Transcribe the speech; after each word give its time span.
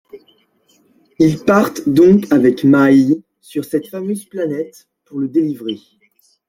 Ils 1.19 1.37
partent 1.45 1.87
donc 1.87 2.25
avec 2.31 2.63
Maï 2.63 3.21
sur 3.39 3.63
cette 3.65 3.85
fameuse 3.85 4.25
planète 4.25 4.87
pour 5.05 5.19
le 5.19 5.27
délivrer. 5.27 5.77